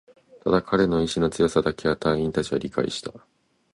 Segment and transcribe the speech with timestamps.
[0.43, 3.13] ただ、彼の意志の強さだけは隊員達は理解した